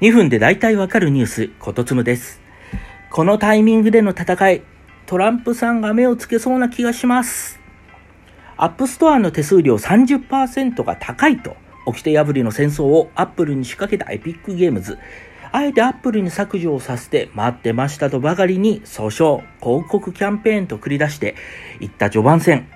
[0.00, 2.40] 2分で大体わかるニュース、ことつむです。
[3.12, 4.62] このタイミングでの戦い、
[5.06, 7.60] トランプさんが目をつけそうな気がします。
[8.56, 14.98] App Store の手数料30%が高いと、掟破りの戦争をアップルに仕掛けた Epic Games。
[15.52, 21.36] あえてアップルに削除をさせて待ってましたとばかりに訴訟、広告キャンペーンと繰り出して
[21.78, 22.66] いった序盤戦。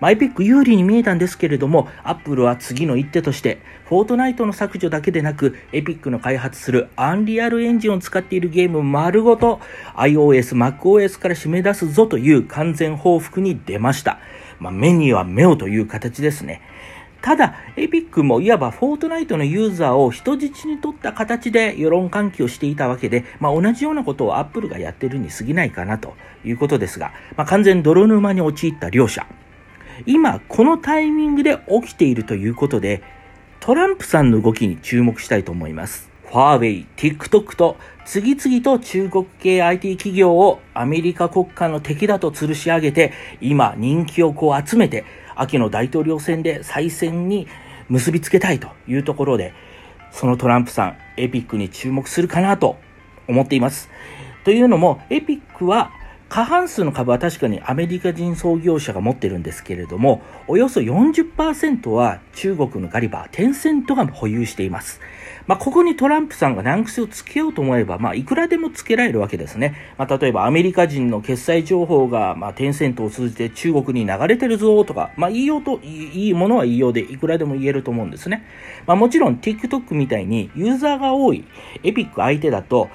[0.00, 9.60] エピック有利に見えたんですけれども、アップルは次の一手として、フォートナイトの削除だけでなく、エピックの開発するアンリアルエンジンを使っているゲーム丸ごと、
[9.96, 14.18] iOS、MacOS から締め出すぞという完全報復に出ました。
[14.58, 16.62] まあ、目には目をという形ですね。
[17.24, 26.12] ただ、エピックもいわばフォートナイトのユーザーを人質に取った形で世論喚起をしていたわけで、まあ、同じようなことをアップルがやってるに過ぎないかなと
[26.44, 29.26] いうことですが、まあ、完全泥沼に陥った両者。
[30.06, 33.02] 今、このタイミングで起きているということで、
[33.60, 36.10] トランプさんの動きに注目したいと思います。
[36.26, 45.04] ファーウェイ、TikTok と次々と中国系 IT 企業をアメリカ国家の敵だと吊るし上げて、今人気をこう集めて、
[45.36, 47.46] 秋の大統領選で再選に
[47.88, 49.54] 結びつけたいというところで、
[50.10, 52.76] そのトランプさん、エピックに注目するかなと
[53.28, 53.88] 思っています。
[54.44, 55.90] というのも、エピックは
[56.34, 65.00] 過半数の株は確かにアメリカ人創業者が持ってるんですけれども、およそ40%は中国のガリバー、テンセントが保有しています。
[65.46, 69.76] まあ、ここにトランプさんが難癖をつけようと思えば、まあ、いくらでもつけられるわけですね。
[69.96, 78.44] まあ、例えばアメリカ人の決済情報が、まあ、テンセントを通じて中国に流れてるぞとか、まあ、言いようと、いいものは言いようで、いくらでも言えると思うんですね。
[78.88, 81.44] まあ、もちろん TikTok みたいにユーザーが多い
[81.84, 82.88] エピック相手だと、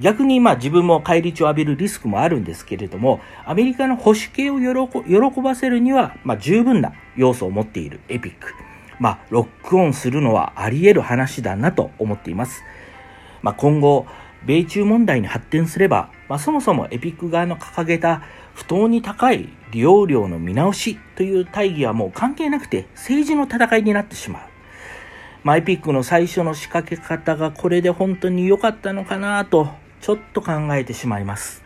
[0.00, 8.54] 逆にまあ自分も返り血を浴びるリスクもあるんですけれども、アメリカの保守系を喜ばせるには、まあ十分な要素を持っているエピック。
[8.98, 12.62] まあ、ロックオンするのはあり得る話だなと思っています。
[13.42, 14.06] まあ、今後、
[14.46, 18.22] 米中問題に発展すれば、まあ、そもそもエピック側の掲げた
[18.54, 24.42] 不当に高い利用料の見直しという大義はもう関係なくて政治の戦いになってしまう。
[25.42, 29.68] まあ、エピックの最初の仕掛け方がこれで本当に良かったのかなと、
[30.04, 31.62] ちょっと考えてしまいます。